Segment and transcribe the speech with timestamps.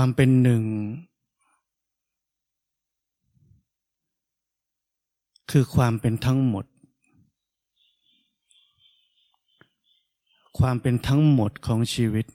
[0.00, 0.64] ความเป็นหนึ่ง
[5.50, 6.64] คือความเป็นทั้งหมด
[10.58, 12.26] ความเป็นทั้งหมดของชีวิต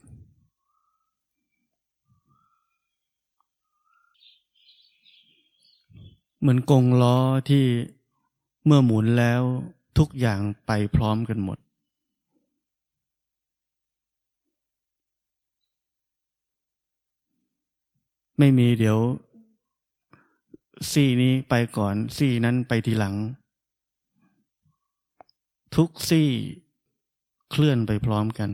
[6.40, 7.16] เหมือนกงล้อ
[7.48, 7.64] ที่
[8.64, 9.42] เมื่อหมุนแล้ว
[9.98, 11.58] ทุกอย่างไปพร้อมกันหมด
[18.38, 18.98] ไม่มีเดี๋ยว
[20.90, 23.14] ซี่นี้ไปก่อน ซี่นั้นไปทีหลัง
[25.74, 26.28] ทุกซี่
[27.50, 28.50] เคลื่อนไปพร้อมกัน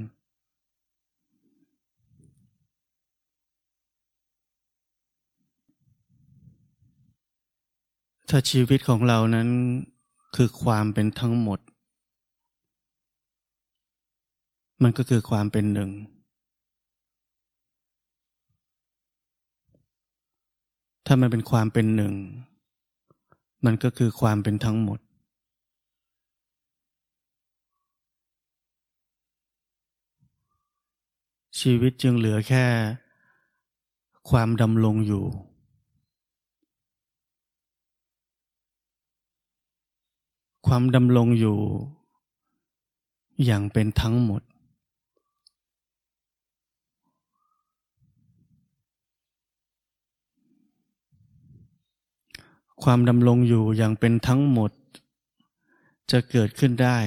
[8.29, 9.49] ถ้าชีวิตของเรานั้น
[10.37, 11.61] คือความเป็นทั้งหมด
[14.83, 15.91] มันก็คือความเป็นหนึ่ง
[21.13, 22.15] ถ้ามันเป็นความเป็นหนึ่ง
[23.65, 24.99] มันก็คือความเป็นทั้งหมด
[31.61, 32.67] ชีวิตจึงเหลือแค่
[34.31, 35.25] ความดำรงอยู่
[40.67, 41.59] ความดำรงอยู่
[43.45, 44.43] อย่างเป็นทั้งหมด
[52.85, 54.73] ความดำรงอยู่อย่างเป็นทั้งหมด
[56.11, 56.99] จะเกิดขึ้นได้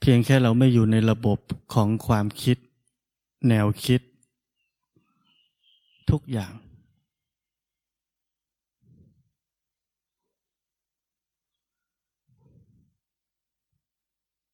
[0.00, 1.38] เพียงแค่เราไม่อยู่ในระบบ
[1.74, 2.56] ของความคิด
[3.48, 4.00] แนวคิด
[6.10, 6.52] ทุกอย่าง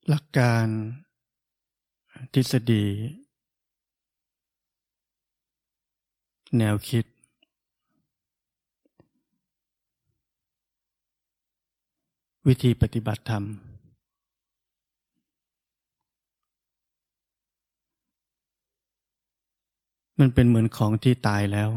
[0.08, 0.66] หลักการ
[2.34, 2.86] ทฤษฎี
[6.58, 7.04] แนวคิด
[12.46, 13.44] วิธีปฏิบัติธรรม
[20.18, 21.70] มันเป็นเหมือนของที่ตายแล้ว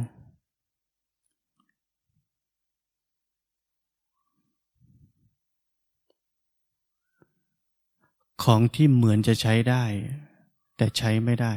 [8.44, 9.84] ของที่เหมือนจะใช้ได้
[10.78, 11.54] แต่ใช้ไม่ได้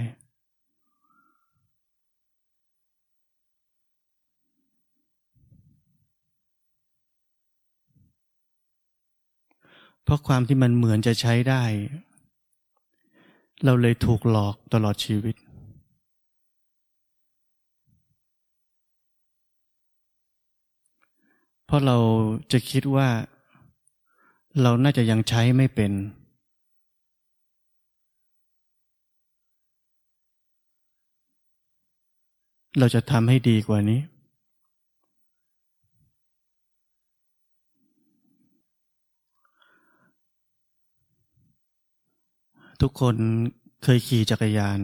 [10.06, 11.62] เพราะความที่มันเหมือนจะใช้ได้
[13.64, 15.34] เราเลยถูกหลอกตลอดชีวิต
[21.66, 21.96] เพราะเรา
[22.52, 23.08] จะคิดว่า
[24.62, 25.92] เราน่าจะยังใช้ไม่เป็น
[32.78, 34.00] เราจะทำให้ดีกว่านี้
[42.82, 43.16] ทุกคน
[43.82, 44.80] เคยขี่จักรยาน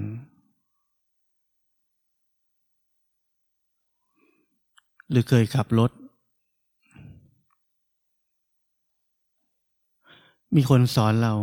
[5.11, 5.91] หรือเคยขับรถ
[10.57, 11.35] มีคนสอนเรา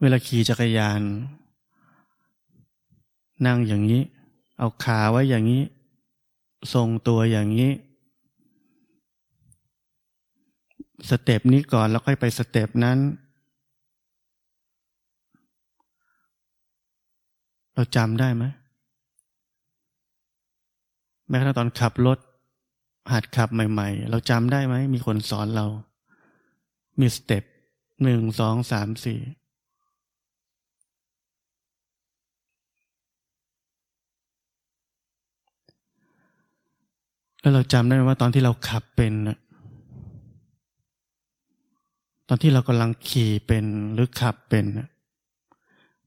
[0.00, 1.00] เวลาขี่จักรยาน
[3.46, 4.02] นั่งอย่างนี้
[4.58, 5.62] เอาขาไว้อย่างนี้
[6.72, 7.70] ทรงตัวอย่างนี้
[11.10, 12.98] สเต็ปนี้ก่อนแล้วค่อยไปสเต็ปนั้น
[17.74, 18.44] เราจำได้ไหม
[21.28, 22.18] แม้กระทั่งตอนขับรถ
[23.12, 25.66] หัดขับใหม่ ๆ เราจำได้ไหม มีคนสอนเรา
[27.00, 27.44] มีสเต็ป
[28.02, 29.20] หนึ่งสองสามสี่
[37.40, 39.12] แล้วเราจำได้ว่าตอนที่เราขับเป็น
[42.28, 44.64] ตอนที่เรากำลังขี่เป็นหรือขับเป็น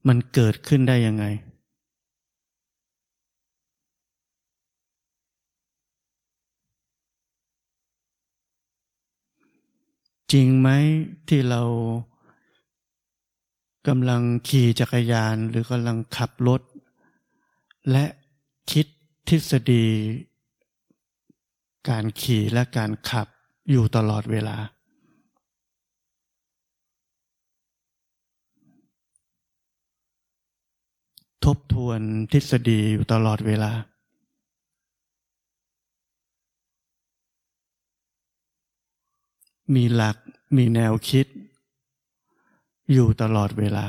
[0.08, 1.24] มันเกิดขึ้นได้ยังไง
[10.32, 10.68] จริงไหม
[11.28, 11.62] ที่เรา
[13.88, 16.62] กำลังขี่จักรยานหรือกำลังขับรถ
[17.90, 18.04] และ
[18.70, 18.86] คิด
[19.28, 19.86] ทฤษฎี
[21.88, 23.26] การขี่และการขับ
[23.70, 24.56] อยู่ตลอดเวลา
[31.44, 32.00] ทบทวน
[32.32, 33.72] ทฤษฎีอยู่ตลอดเวลา
[39.74, 40.16] มีหลัก
[40.56, 41.26] มีแนวคิด
[42.92, 43.86] อยู่ตลอดเวลา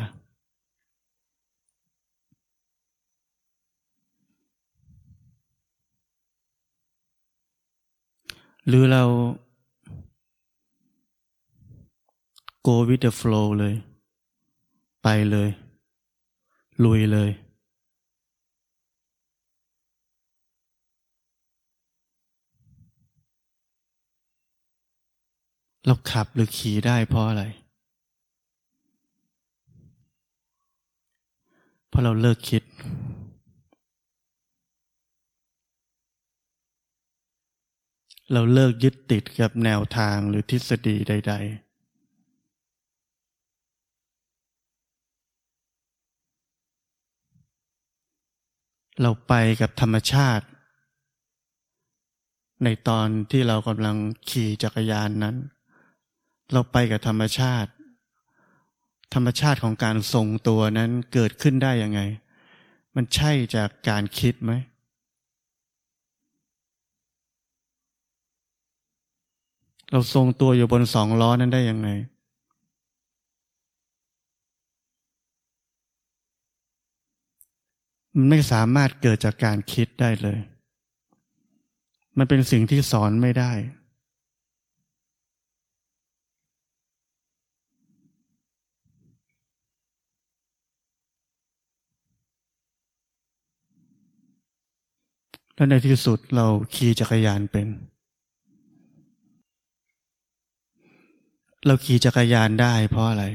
[8.67, 9.03] หรือเรา
[12.65, 13.75] go with the flow เลย
[15.03, 15.49] ไปเลย
[16.85, 17.31] ลุยเลย
[25.85, 27.43] เราขับหรือขี่ได้เพราะอะไร
[31.89, 32.63] เพราะเราเลิกคิด
[38.33, 41.68] เราเลิกยึดติดกับแนวทางหรือทฤษฎีใด ๆ
[49.01, 50.45] เราไปกับธรรมชาติ
[52.63, 53.95] ในตอนที่เรากำลัง
[54.29, 55.35] ขี่จักรยานนั้น
[56.53, 57.71] เราไปกับธรรมชาติ
[59.13, 62.01] ธรรมชาติของการทรงตัวนั้นเกิดขึ้นได้ยังไง
[62.95, 64.51] มันใช่จากการคิดไหม
[69.91, 71.89] เราทรงตัวอยู่บนสองล้อนั้นได้ยังไง
[78.19, 80.39] มันไม่สามารถเกิดจากการคิดได้เลย
[82.17, 83.51] มันเป็นสิ่งที่สอนไม่ได้
[95.55, 96.45] และในที่สุดเรา
[96.75, 97.67] ขี่จักรยานเป็น
[101.65, 103.25] เราขี่จักรยานได้เพราะอะไร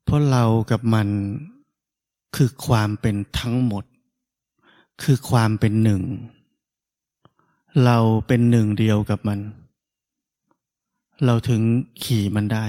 [0.11, 1.07] ราะเรากับมัน
[2.35, 3.85] คือความเป็นทั้งหมด
[5.03, 6.01] คือความเป็นหนึ่ง
[7.85, 7.97] เรา
[8.27, 9.39] เป็นหนึ่งเดียวกับมัน
[11.25, 11.61] เราถึง
[12.03, 12.65] ขี่มันได้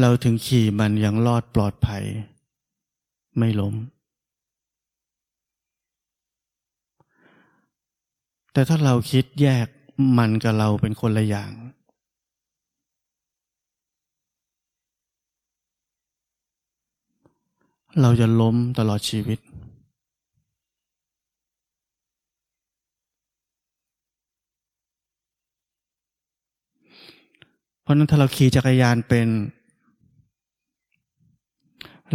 [0.00, 2.04] เราถึงขี่มันยังรอดปลอดภัย
[3.38, 3.74] ไม่ล้ม
[8.52, 9.66] แต่ถ้าเราคิดแยก
[10.18, 11.52] มันกับเราเป็นคนละอย่าง
[17.98, 19.38] เราจะล้มตลอดชีวิต
[27.82, 29.28] เพราะนั้นถ้าเราขี่จักรยานเป็น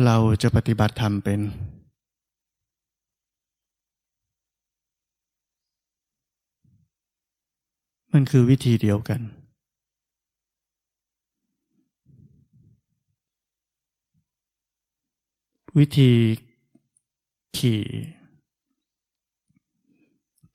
[0.05, 1.39] เราจะปฏิบัติธรรมเป็น
[8.13, 9.21] มันคือวิธีเดียวกัน
[15.79, 16.11] วิธี
[17.57, 17.81] ขี่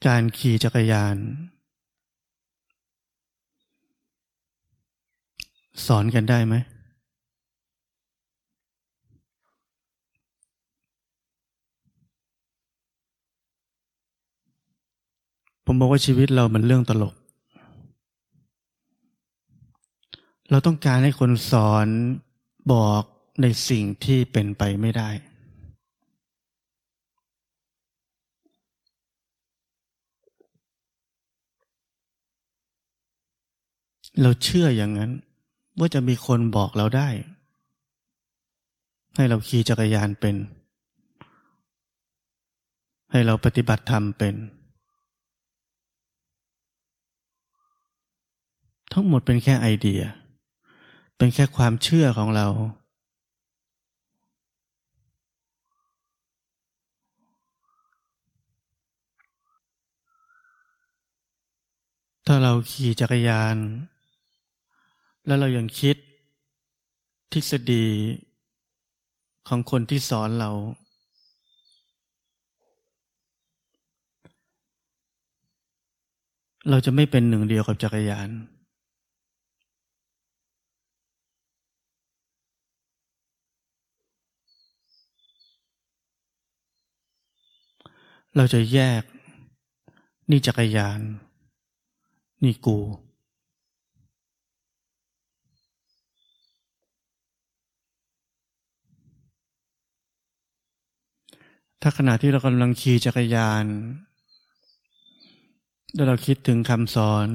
[0.07, 1.17] การขี่จักรยาน
[5.87, 6.55] สอนกันได้ไหม
[15.65, 17.15] ผมบอกว่าชีวิตเรามันเรื่องตลก
[20.51, 21.87] เราต้องการให้คนสอน
[22.73, 23.03] บอก
[23.41, 25.11] ในสิ่งที่เป็นไปไม่ได้
[34.23, 35.11] เราเชื่ออย่างนั้น
[35.79, 37.09] ว่าจะมีคนบอกเราได้
[39.17, 40.37] ให้เราขี่จักรยานเป็น
[43.11, 44.35] ให้เราปฏิบัติธรรมเป็น
[48.93, 50.03] ทั้งหมดเป็นแค่ไอเดีย
[51.17, 52.47] เป็นแค่ความเชื่อของเรา
[62.33, 63.57] ถ้าเราขี่จักรยาน
[65.27, 65.97] แล้วเรายังคิด
[67.33, 67.87] ทฤษฎี
[69.49, 70.51] ของคนที่สอนเรา
[76.71, 78.29] เราจะไม่เป็นหนึ่งเดียวกับจักรยาน
[88.37, 89.03] เราจะแยก
[90.31, 91.01] นี่จักรยาน
[92.45, 92.79] นี่กู
[101.81, 103.65] ถ้าขณะที่เรากำลังขี่จักรยาน
[105.95, 107.29] แล้วเราคิดถึงคำสอน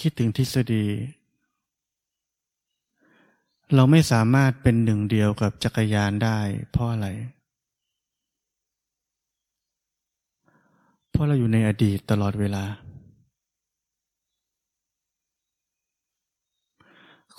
[0.00, 0.86] คิดถึงทฤษฎี
[3.74, 6.38] เราไม่สามารถเป็นหนึ่งเดียวกับจักรยานได้
[6.70, 7.08] เพราะอะไร
[11.10, 12.64] เพราะเราอยู่ในอดีตตลอดเวลา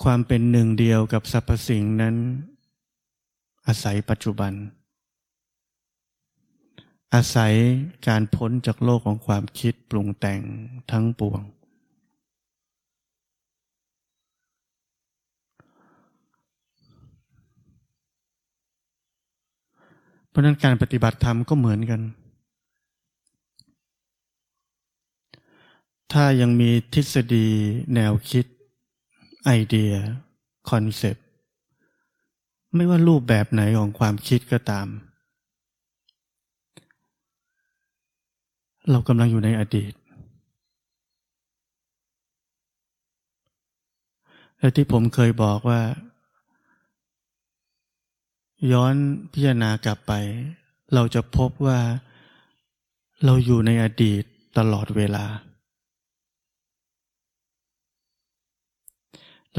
[0.02, 2.16] ความเป็นหนึ่งเดียวกับสรรพสิ่งนั้น
[3.66, 4.52] อาศัยปัจจุบัน
[7.14, 7.54] อาศัย
[8.08, 10.40] การพ้นจากโลกของความคิดปรุงแต่ง
[10.90, 11.42] ทั้งปวง
[20.28, 22.00] เพราะนั้นการปฏิบัติธรรมก็เหมือนกัน
[26.12, 27.48] ถ้ายังมีทฤษฎี
[27.94, 28.46] แนวคิด
[29.46, 29.92] ไอเดีย
[30.70, 31.26] คอนเซปต์
[32.74, 34.86] ไม่ว่ารูปแบบไหนของความคิดก็ตาม
[38.90, 39.92] เรากำลังอยู่ในอดีต
[44.58, 45.82] และที่ผมเคยบอกว่า
[48.72, 48.94] ย้อน
[49.32, 50.12] พิจารณากลับไป
[50.94, 51.80] เราจะพบว่า
[53.24, 54.22] เราอยู่ในอดีต
[54.58, 55.24] ตลอดเวลา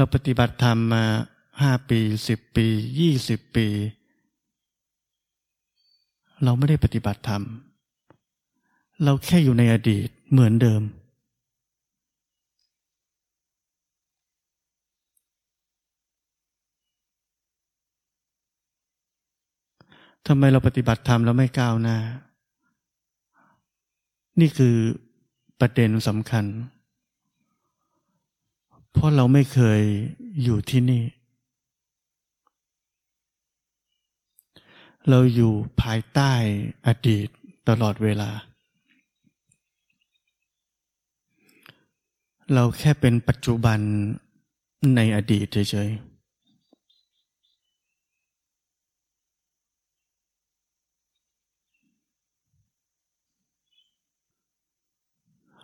[0.00, 1.04] ราปฏิบัติธรรมมา
[1.60, 2.66] ห้าปีสิบปี
[2.98, 3.66] ยี่สิบปี
[6.44, 7.42] เราไม่ได้ปฏิบัติธรรม
[9.04, 10.82] เราแค่อยู่ในอดีตเหมือนเดิม
[20.26, 21.98] ทำไมเราปฏิบัติธรรมแล้วไม่ก้าวหน้า
[24.40, 24.76] นี่คือ
[25.60, 26.46] ประเด็นสำคัญ
[29.00, 29.80] เพราะเราไม่เคย
[30.42, 31.02] อยู่ที่นี่
[35.08, 35.52] เราอยู่
[35.82, 36.32] ภายใต้
[36.86, 37.28] อดีต
[37.68, 38.30] ตลอดเวลา
[42.54, 43.78] เราแค่เป็นปัจจุบัน
[44.96, 45.98] ในอดีตเฉยๆ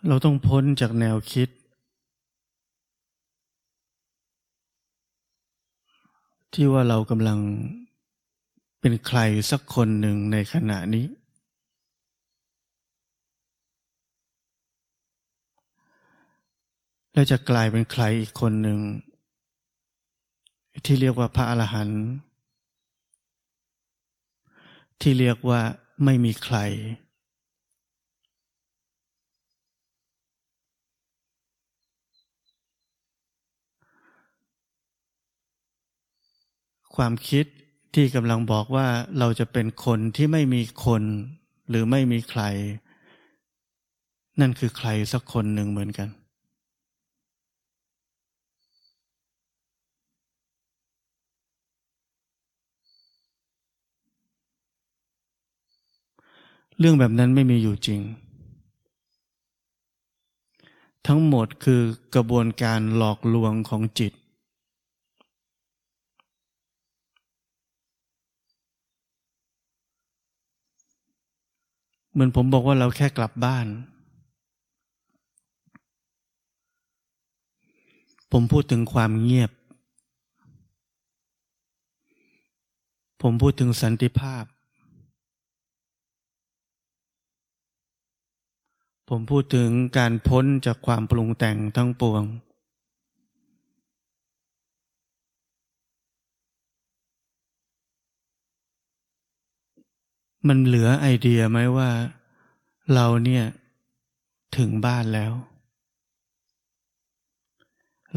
[0.09, 1.51] เราต้องพ้นจากแนวคิด
[6.55, 7.39] ที่ว่าเรากำลัง
[8.81, 9.21] เป็นใคร
[9.51, 11.07] สักคนหนึ่งในขณะนี้
[17.13, 18.79] และจะกลายเป็นใครอีกคนหนึ่ง
[20.85, 22.05] ที่เรียกว่าพระอรหันต์
[25.01, 25.61] ที่เรียกว่า
[26.05, 26.57] ไม่มีใคร
[36.97, 37.47] ความคิด
[37.95, 38.87] ที่กำลังบอกว่า
[39.19, 41.03] เราจะเป็นคนที่ไม่มีคน
[41.69, 42.43] หรือไม่มีใคร
[44.41, 46.09] นั่นคือใครสักคนหนึ่งเหมือนกัน
[56.79, 58.01] เรื่องแบบนั้นไม่มีอยู่จริง
[61.07, 61.83] ทั้งหมดคือ
[62.15, 64.13] กระบวนการหลอกลวงของจิต
[72.15, 73.67] เหมือนผมบอกว่าเราแค่กลับบ้าน
[78.33, 79.51] ผมพูดถึงความเงียบ
[83.23, 84.45] ผมพูดถึงสันติภาพ
[89.09, 92.23] ผมพูดถึงการพ้นจากความปรุงแต่งทั้งปวง
[100.49, 101.91] มันเหลือไอเดียไหมว่า
[102.95, 103.45] เราเนี่ย
[104.57, 105.33] ถึงบ้านแล้ว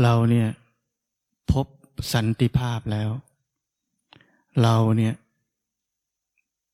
[0.01, 0.47] เราเนี่ย
[1.51, 1.67] พบ
[2.13, 3.09] สันติภาพแล้ว
[4.63, 5.13] เราเนี่ย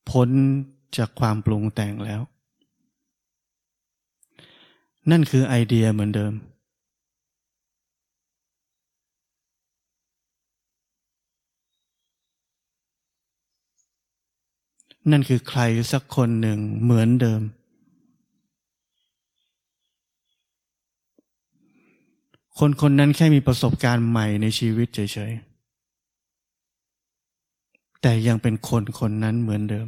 [0.09, 0.29] พ้น
[0.97, 2.21] จากความปรุงแต่งแล้ว
[5.11, 6.33] นั่นคือไอเดียเหมือนเดิม
[15.11, 17.41] นั่นคือใครสักคนหนึ่งเหมือนเดิม
[22.59, 29.87] คนคนนั้นแค่มีประสบการณ์ใหม่ในชีวิตเฉยๆ แต่ยังเป็นคนคนนั้นเหมือนเดิม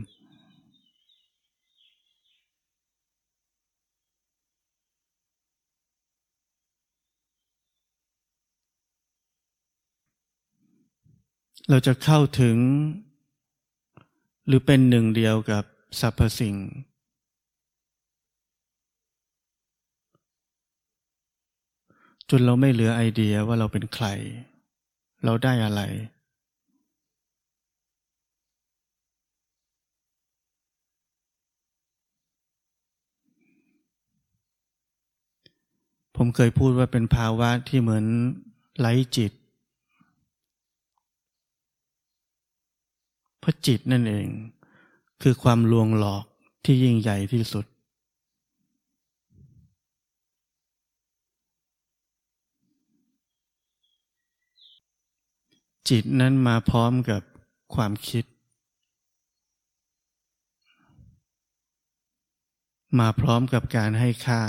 [11.69, 12.57] เราจะเข้าถึง
[14.47, 15.63] หรือเป็นหนึ่งเดียวกับ
[15.99, 16.55] สรรพสิ่ง
[22.29, 24.07] จนเราไม่เหลือไอเดียว่าเราเป็นใคร
[25.23, 25.81] เราได้อะไร
[36.15, 38.05] ผมเคยพูดว่าเป็นภาวะที่เหมือน
[38.79, 39.31] ไร้จิต
[43.45, 44.27] เพราะจิตนั่นเอง
[45.21, 46.25] คือความลวงหลอก
[46.63, 47.65] ที่ยิ่งใหญ่ที่สุด
[55.89, 57.21] จิตนั้นมาพร้อมกับ
[57.75, 58.25] ความคิด
[62.99, 64.41] มาพร้อมกับการให้ค่า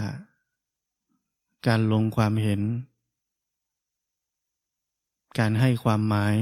[1.67, 2.61] การลงความเห็น
[5.39, 6.37] การให้ความหมาย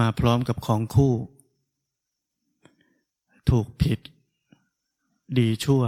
[0.00, 1.14] มาพร้อมกับของคู่
[3.50, 3.98] ถูกผิด
[5.38, 5.82] ดีชั่ว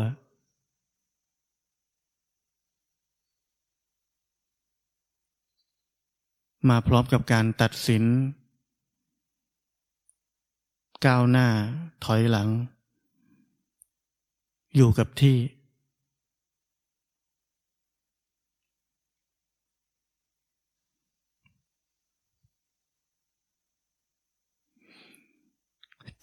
[6.69, 8.05] มาพร้อมกับการตัดสิน
[11.07, 11.49] ก้าวหน้า
[12.05, 12.49] ถอยหลัง
[14.77, 15.37] อยู่กับที่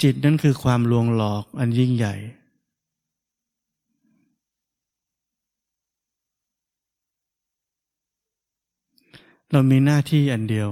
[0.02, 2.16] จิตนั่นคือความลวงหลอกอันยิ่งใหญ่
[9.52, 10.70] เรามีหน้าที่อันเดียว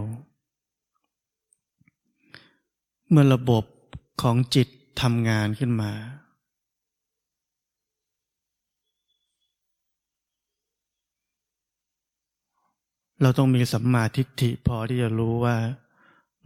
[3.09, 3.63] เมื่อระบบ
[4.21, 4.67] ของจิต
[5.01, 5.91] ทำงานขึ้นมา
[13.21, 15.55] เราต้องมีสัมมาทิฏฐิพอที่จะรู้ว่า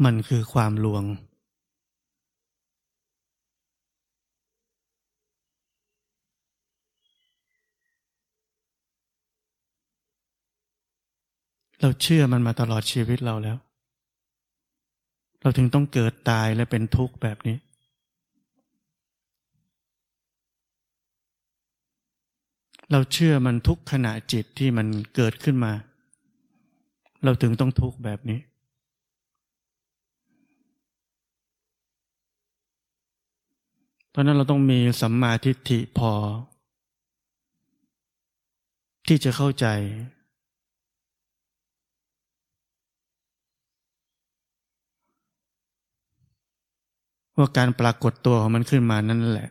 [0.03, 1.03] มันคือความลวง
[11.85, 13.57] เราเชื่อมันมาตลอดชีวิตเราแล้ว
[15.41, 17.57] เราถึงต้องเกิดตายและเป็นทุกข์แบบนี้
[22.91, 25.73] เราเชื่อมันทุกขณะจิตที่มันเกิดขึ้นมา
[27.23, 28.39] เราถึงต้องทุกข์แบบนี้
[34.09, 36.11] เพราะนั้นเราต้องมีสัมมาทิฏฐิพอ
[39.07, 39.67] ที่จะเข้าใจ
[47.37, 49.49] ว่าการปรากฏตัวของมันขึ้นมานั่นแหละ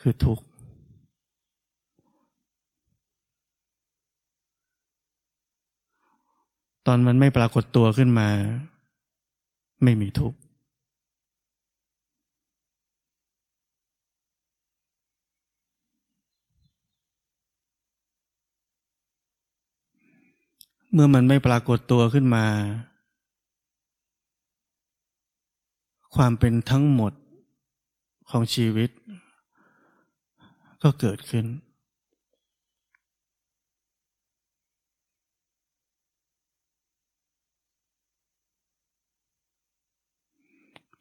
[0.00, 0.44] คือทุกข์
[6.86, 8.28] ตอนมันไม่ปรากฏตัวขึ้นมา
[9.82, 10.38] ไม่มีทุกข์
[20.92, 22.44] เมื่อมันไม่ปรากฏตัวขึ้นมา
[26.16, 27.12] ความเป็นทั้งหมด
[28.30, 28.90] ของชีวิต
[30.82, 31.46] ก็เกิดขึ้น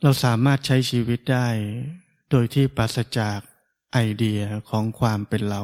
[0.03, 1.47] เราสามารถใช้ชีวิตได้
[2.29, 3.39] โดยที่ปราศจาก
[3.93, 5.61] ไอเดียของความเป็นเรา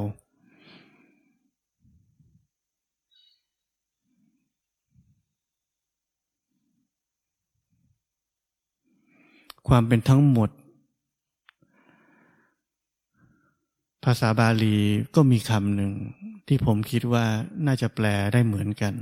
[9.68, 10.50] ความเป็นทั้งหมด
[14.04, 14.78] ภาษาบาลี
[15.16, 15.94] ก็มีคำหนึ่ง
[16.48, 17.26] ที่ผมคิดว่า
[17.66, 18.94] น่าจะแปลได้เหมือนกัน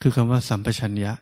[0.00, 1.12] คือคำว่าสัมปชัญญะ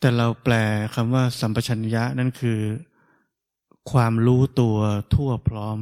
[0.00, 0.54] แต่เราแปล
[0.94, 2.60] คำว่าสัมปชัญญะนั่นคือ
[3.90, 4.76] ความรู้ตัว
[5.14, 5.78] ทั่วพร้อม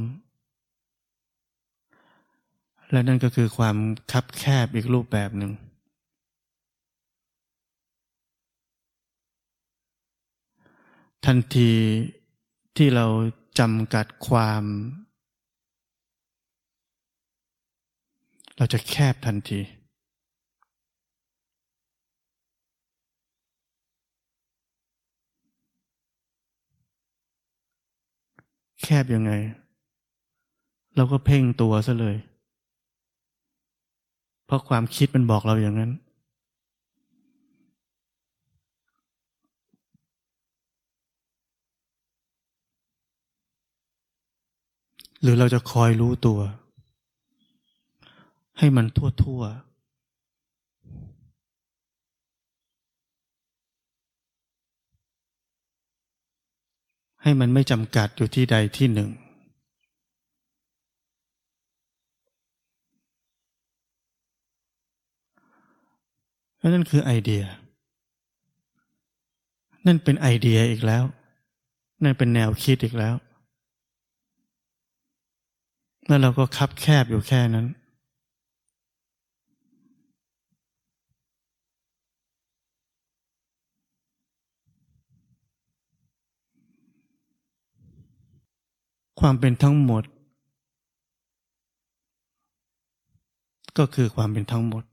[2.95, 3.77] และนั่นก็คือความ
[4.13, 5.53] คับแคบอีกรูปแบบหนึ่ง
[11.27, 11.73] ทันที
[12.77, 13.07] ที่เรา
[13.59, 14.65] จำกัดความ
[18.57, 19.61] เราจะแคบทันที
[28.83, 29.33] แคบยังไง
[30.97, 32.17] เราก็เพ่งตัวซะเลย
[34.47, 35.93] เพราะความคิดมันบอกเราอย่างนั้น
[45.23, 46.41] หรือเราจะคอยรู้ตัว
[48.59, 49.43] ให้มันทั่วทั่ว
[57.23, 59.11] ให้มันไม่จำกัดอยู่ที่ใดที่หนึ่ง
[66.73, 67.43] นั่นคือไอเดีย
[69.87, 71.05] นั่นเป็นไอเดียอีกแล้ว
[72.03, 73.15] นั่นเป็นแนวคิดอีกแล้ว
[76.07, 77.67] แล้วเราก็คับแคบอยู่แค่นั้น
[89.21, 90.05] ความเป็นทั้งหมด
[93.79, 94.85] ก็คือความเป็นทั้งหมด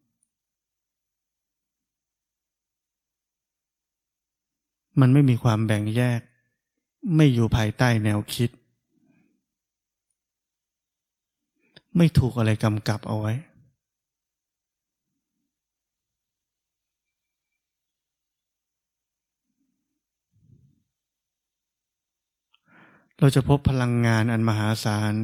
[5.00, 6.22] มันไม่มีความแบ่งแยก
[7.16, 8.50] ไม่อยู่ภายใต้แนวคิด
[11.98, 13.34] ไม่ถูกอะไรกำกับเอาไว้
[23.20, 25.16] เราจะพบพลังงานอันมหาศาล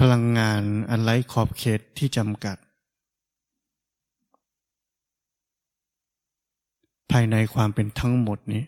[0.00, 2.56] พลังงานอันไร้ขอบเขตที่จำกัด
[7.12, 8.64] ภายในความเป็นทั้งหมดนี้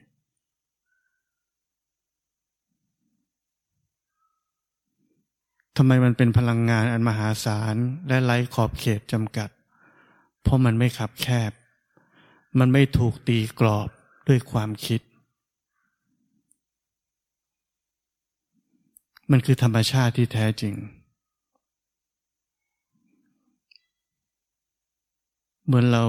[5.76, 7.76] ทำไมมันเป็นพลังงานอันมหาศาล
[8.08, 9.50] และไร้ขอบเขตจำกัด
[10.42, 11.52] เพราะมันไม่ขับแคบ
[12.58, 13.88] มันไม่ถูกตีกรอบ
[14.28, 15.00] ด้วยความคิด
[19.30, 20.74] มันคือธรรมชาติที่แท้จริง
[25.64, 26.04] เหมือนเรา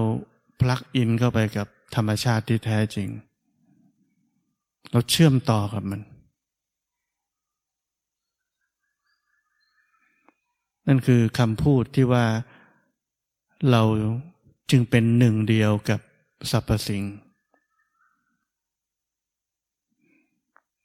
[0.59, 3.09] พลักอินเข้าไปกับ ธรรมชาติที่แท้จริง
[4.91, 6.01] เราเชื่อมต่อกับมัน
[10.87, 12.25] นั่นคือคำพูดที่ว่า
[13.71, 13.83] เรา
[14.71, 15.99] จึงเป็นหนึ่งเดียวกับ
[16.51, 17.03] สรรพสิ่ง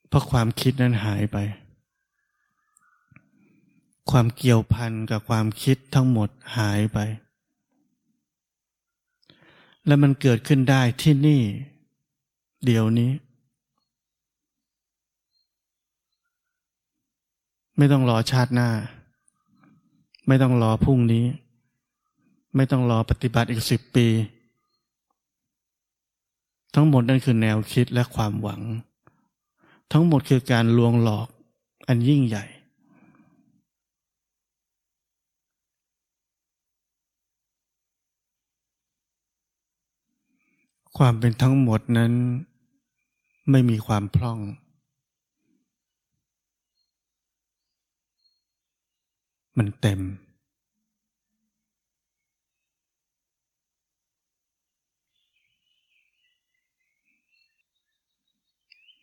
[0.08, 1.38] เพราะความคิดนั้นหายไป
[4.10, 6.98] ความเกี่ยวพันกับความคิดทั้งหมดหายไป
[9.86, 11.42] และมันเกิดขึ้นได้ที่นี่
[12.64, 13.10] เดี๋ยวนี้
[17.76, 18.70] ไม่ต้องรอชาติหน้า
[20.26, 21.24] ไม่ต้องรอพรุ่งนี้
[22.56, 24.06] ไม่ต้องรอปฏิบัติอีกสิบปี
[26.74, 28.60] ทั้งหมดนั่นคือแนวคิดและความหวัง
[29.92, 31.28] ทั้งหมดคือการลวงหลอก
[31.88, 32.44] อันยิ่งใหญ่
[41.04, 42.12] ความเป็นทั้งหมดนั้น
[43.50, 44.38] ไม่มีความพร่อง
[49.58, 50.00] มันเต็ม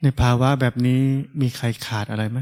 [0.01, 1.01] ในภาวะแบบนี้
[1.41, 2.39] มีใครขาดอะไรไหม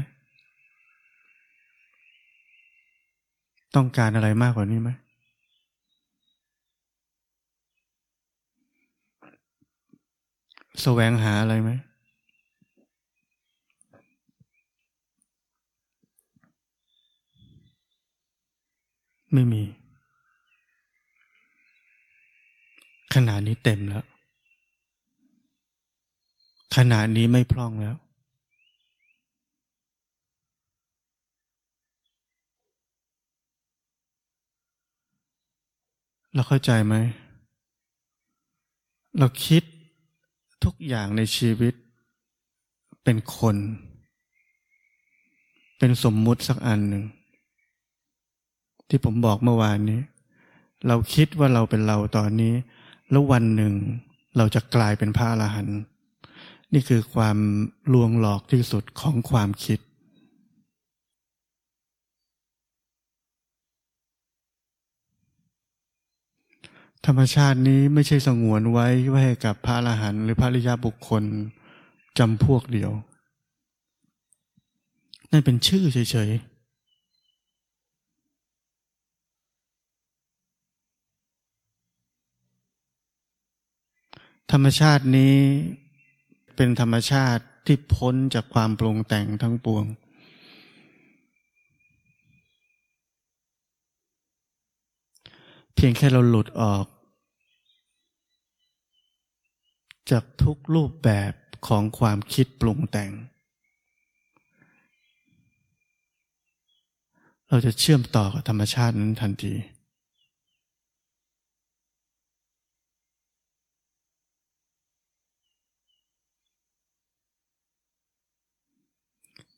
[3.74, 4.90] ต้องการอะไรมากกว่านี้ไหม
[10.82, 11.70] แสวงหาอะไรไหม
[19.32, 19.62] ไม่มี
[23.14, 24.04] ขนาดนี้เต็มแล้ว
[26.76, 27.96] ขนาดนี้ไม่พร่องแล้ว
[36.34, 36.94] เราเข้าใจไหม
[39.18, 39.62] เราคิด
[40.66, 41.74] ทุกอย่างในชีวิต
[43.04, 43.56] เป็นคน
[45.78, 47.04] เป็นสมมุติสักอันหนึ่ง
[48.88, 50.00] ที่ผมบอกเมื่อวานนี้
[50.86, 52.54] เราคิดว่าเราเป็นเราตอนนี้
[53.10, 53.74] แล้ววันหนึ่ง
[54.36, 55.78] เราจะกลายเป็นพระอรหันต์
[56.72, 57.38] นี่คือความ
[57.92, 59.80] ลวงหลอกที่สุดของความคิด
[67.04, 71.22] ธรรมชาตินี้ไม่ใช่สงวนไว้ไว้ให้กับพระอรหันต์หรือพระริยาบุคคล
[72.18, 72.92] จำพวกเดียว
[75.30, 76.56] นั่นเป็นชื่อเฉยๆ
[84.52, 85.36] ธรรมชาตินี้
[86.56, 89.84] เป็นธรรมชาติที่พ้นจากความปรุงแต่งทั้งปวง
[95.78, 96.86] เพียงแค่เราหลุดออก
[100.10, 101.32] จากทุกรูปแบบ
[101.66, 103.10] ของความคิดปรุงแต่ง
[107.48, 109.54] เราจะเชื่อมต่อกับธรรมชาตินั้นทันที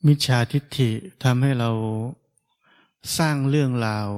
[0.07, 0.89] มิจฉาทิฏฐิ
[1.23, 1.71] ทำให้เรา
[3.17, 4.09] สร้างเรื่องราว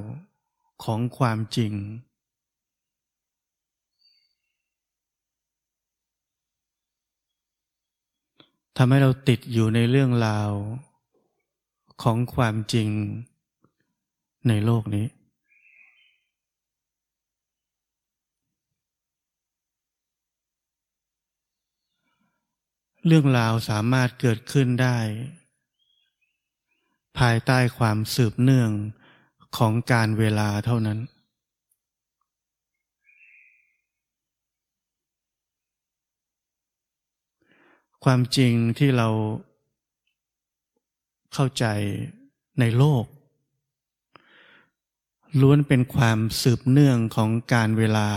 [0.83, 1.73] ของความจริง
[8.77, 10.51] ทำให้เราติดอยู่ในเรื่องราว
[12.03, 12.89] ของความจริง
[14.47, 15.05] ในโลกนี้
[23.07, 24.97] เรื่องราวสามารถเกิดขึ้นได้
[27.19, 28.71] ภายใต้ความสืบเนื่อง
[29.57, 30.99] ของการเวลาเท่านั้น
[38.03, 39.09] ความจริงที่เรา
[41.33, 41.65] เข้าใจ
[42.59, 43.05] ในโลก
[45.41, 48.09] ล้วนเป็นความสืบเนื่องของการเวลา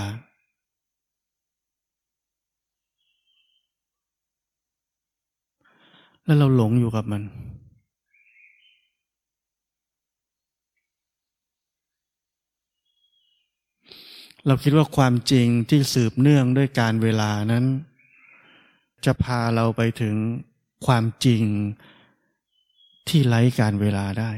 [6.25, 7.23] แล้วเราหลงอยู่กับมัน
[14.47, 17.65] เราคิดว่าความจริงที่สืบเนื่องด้วยการเวลานั้น
[19.05, 20.17] จะพาเราไปถึง
[20.87, 21.43] ความจริง
[23.09, 24.31] ที่ไร้การเวลาได้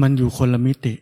[0.00, 0.94] มันอยู่คนละมิติ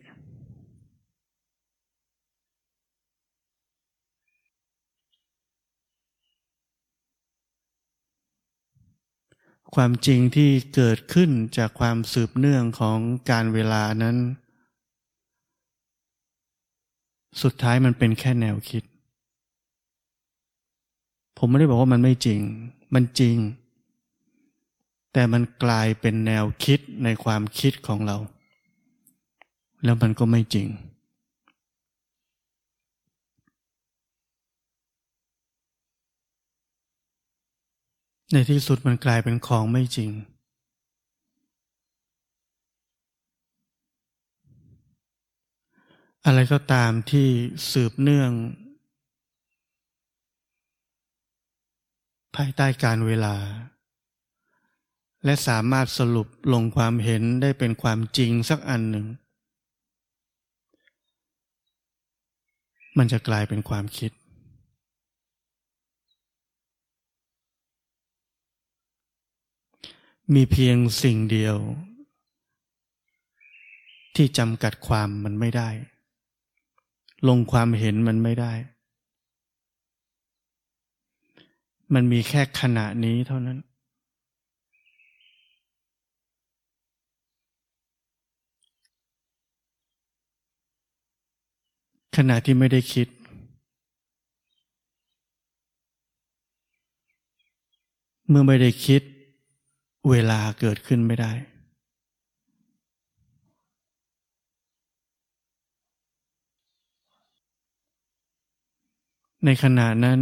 [9.75, 12.99] ความจริงที่เกิดขึ้นจากความสืบเนื่องของ
[13.31, 14.17] การเวลานั้น
[17.43, 18.83] สุดท้ายมันเป็นแค่แนวคิด
[21.39, 22.41] ผมไม่ได้บอกว่ามันไม่จริง
[22.95, 23.37] มันจริง
[25.13, 28.17] แต่มันกลายเป็นแนวคิดในความคิดของเรา
[29.85, 30.69] แล้วมันก็ไม่จริง
[38.33, 40.11] ในที่สุดมันกลายเป็นของไม่จริง
[46.25, 47.29] อะไรก็ตามที่
[47.73, 48.33] สืบเนื่อง
[52.37, 53.37] ภายใต้การเวลา
[55.25, 59.07] และสามารถสรุปลงความเห็นได้เป็นความจริงสักอันหนึ่ง
[62.99, 64.13] มันจะกลายเป็นความคิด
[70.35, 71.57] มีเพียงสิ่งเดียว
[74.17, 75.69] ที่จำกัดความมันไม่ได้
[77.29, 78.53] ลงความเห็นมันไม่ได้
[81.95, 83.59] มันมีแค่ขณะนี้เท่านั้น
[92.17, 93.09] ขณะที่ไม่ได้คิด
[98.29, 99.03] เมื่อไม่ได้คิด
[100.09, 101.33] เวลาเกิดขึ้นไม่ได้
[109.45, 110.21] ในขณะนั้น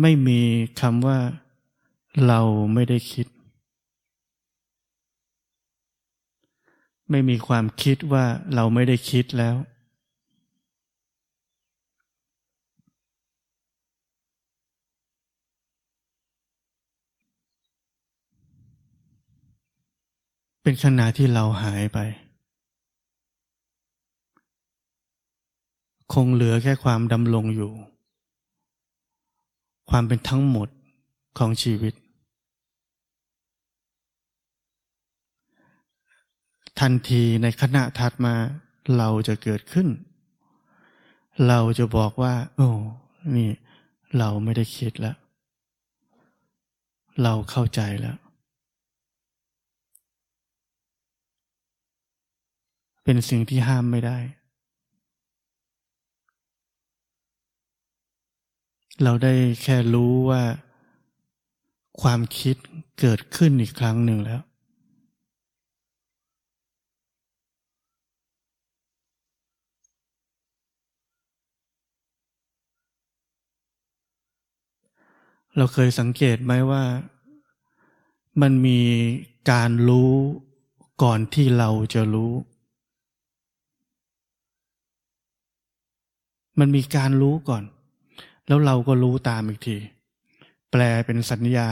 [0.00, 0.40] ไม่มี
[0.80, 1.18] คำว่า
[2.26, 2.40] เรา
[2.74, 3.26] ไม่ได้คิด
[7.10, 8.24] ไม่มีความคิดว่า
[8.54, 9.54] เราไม่ได้คิดแล้ว
[20.66, 21.98] เป็นขณะที่เราหายไป
[26.12, 27.72] คงเหลือแค่ความดำรงอยู่
[29.90, 30.68] ความเป็นทั้งหมด
[31.38, 31.94] ของชีวิต
[36.80, 38.34] ทันทีในขณะถัดมา
[38.96, 39.88] เราจะเกิดขึ้น
[41.48, 42.68] เราจะบอกว่า โอ้
[43.36, 43.50] นี่
[44.18, 45.16] เราไม่ได้คิดแล้ว
[47.22, 48.16] เราเข้าใจแล้ว
[53.04, 54.18] เป็นสิ่งที่ห้ามไม่ได้
[59.02, 60.42] เราได้แค่รู้ว่า
[62.02, 62.56] ความคิด
[63.00, 64.42] เกิดขึ้นอีกครั้งหนึ่งแล้ว
[75.56, 76.84] เราเคยสังเกตไหมว่า
[78.40, 78.80] มันมี
[79.50, 80.12] การรู้
[81.02, 82.32] ก่อนที่เราจะรู้
[86.58, 87.64] มันมีการรู้ก่อน
[88.46, 89.76] แล้วเราก็รู้ตามอีกที
[90.70, 91.70] แปลเป็นสัญญา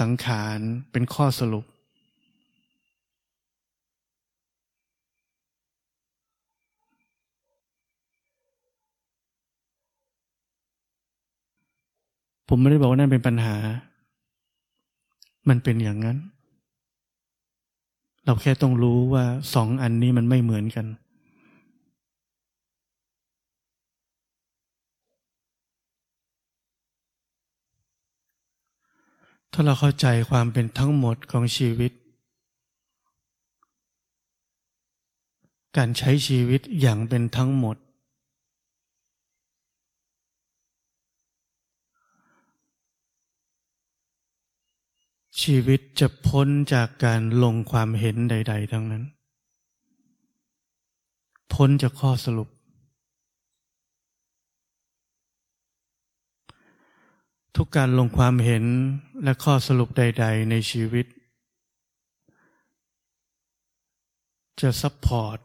[0.00, 0.58] สังขาร
[0.92, 1.64] เป็นข้อสรุป
[12.48, 13.56] ผมไม่ได้บอกว่านั่นเป็นปัญหา
[15.48, 16.18] มันเป็นอย่างนั้น
[18.24, 19.24] เราแค่ต้องรู้ว่า
[19.54, 20.86] สองอันนี้มันไม่เหมือนกัน
[29.52, 31.92] ถ้าเราเข้าใจความเป็นทั้งหมดของชีวิต
[35.76, 37.76] การใช้ชีวิตอย่างเป็นทั้งหมด
[45.42, 49.04] ชีวิตจะพ้นจากการลงความเห็นใด ๆ ทั้งนั้น
[51.52, 52.48] พ้นจากข้อสรุป
[57.56, 58.64] ทุกการลงความเห็น
[59.22, 61.06] และข้อสรุปใด ๆ ในชีวิต
[64.60, 65.38] จะ support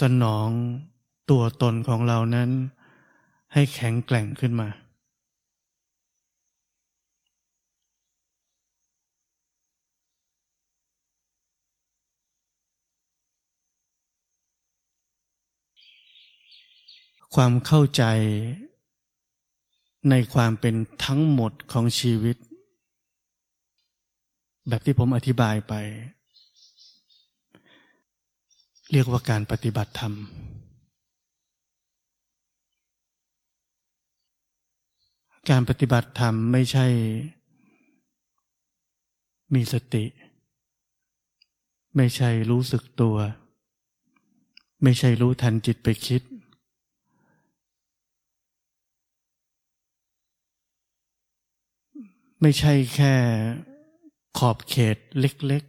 [0.00, 0.48] สนอง
[1.30, 2.50] ตัวตนของเรานั้น
[3.52, 4.68] ให้แข็งแกร่งขึ้นมา
[17.34, 18.04] ความเข้าใจ
[20.08, 22.36] ในความเป็นทั้งหมดของชีวิต
[24.68, 25.74] แบบที่ผมอธิบายไป
[28.90, 30.14] เรียกว่าการปฏิบัติธรรม
[35.50, 36.86] การปฏิบัติธรรมไม่ใช่
[39.54, 40.04] มีสติ
[41.96, 43.16] ไม่ใช่รู้สึกตัว
[44.82, 46.22] ไม่ใช่รู้ทันจิตไปคิด
[52.42, 53.14] ไม่ใช่แค่
[54.38, 55.64] ขอบเขตเล็ก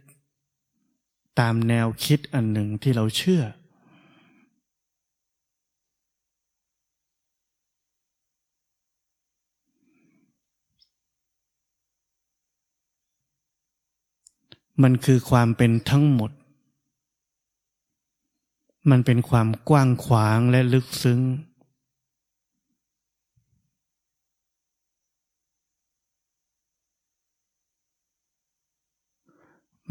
[0.68, 3.42] ๆ ตามแนวคิดอันหนึ่งที่เราเชื่อ
[14.82, 16.30] มันคือความเป็นทั้งหมด
[18.90, 21.20] มันเป็นความกว้างขวางและลึกซึ้ง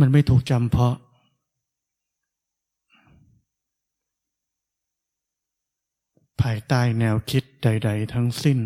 [0.02, 0.96] มันไม่ถูกจำเพาะ
[6.42, 8.60] ภายใต้แนวคิดใด ๆ ทั้งสิ้น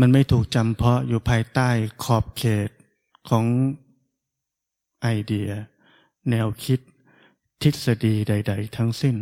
[0.00, 1.68] มันไม่ถูกจำเพาะอยู่ภายใต้
[2.04, 2.70] ขอบเขต
[3.28, 3.46] ของ
[5.02, 5.50] ไอเดีย
[6.30, 6.80] แนวคิด
[7.62, 9.16] ทฤษฎีใด ๆ ทั้งสิ้น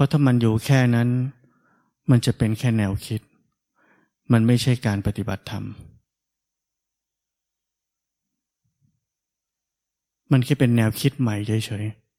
[0.00, 1.08] ราะถ้ามันอยู่แค่นั้น
[2.10, 3.20] มันจะเป็นแค่แนวคิด
[4.32, 5.64] มันไม่ใช่การปฏิบัติธรรม
[10.32, 12.10] มันแค่เป็นแนวคิดใหม่เฉยๆ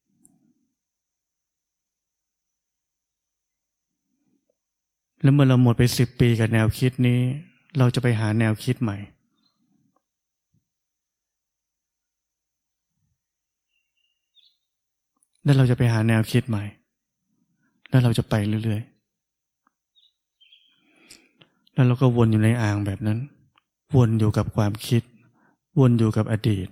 [5.22, 7.18] แล้วเมื่อเราหมดไปสิบปีกับแนวคิดนี้
[7.78, 8.96] เราจะไปหาแนวคิดใหม่
[15.44, 16.64] แล้วเราจะไปหาแนวคิดใหม่
[17.92, 18.92] แล้วเราจะไปเรื่อยๆ
[21.74, 23.18] แล้วเราก็วนอยู่ในอ่างแบบนั้น
[23.96, 25.02] วนอยู่กับความคิด
[25.80, 26.68] วนอยู่กับอดีต